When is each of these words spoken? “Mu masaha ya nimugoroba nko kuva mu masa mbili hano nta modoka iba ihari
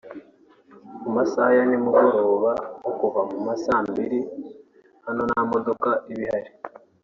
“Mu 1.01 1.09
masaha 1.17 1.49
ya 1.57 1.63
nimugoroba 1.69 2.51
nko 2.79 2.91
kuva 2.99 3.21
mu 3.31 3.37
masa 3.47 3.73
mbili 3.89 4.19
hano 5.05 5.21
nta 5.29 5.41
modoka 5.51 5.89
iba 6.11 6.21
ihari 6.25 6.51